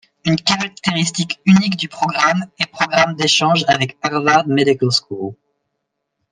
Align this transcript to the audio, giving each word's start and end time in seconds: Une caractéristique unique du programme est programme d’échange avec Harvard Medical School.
Une 0.25 0.35
caractéristique 0.37 1.39
unique 1.45 1.77
du 1.77 1.87
programme 1.87 2.47
est 2.57 2.65
programme 2.65 3.13
d’échange 3.13 3.63
avec 3.67 3.99
Harvard 4.01 4.47
Medical 4.47 4.89
School. 4.89 5.35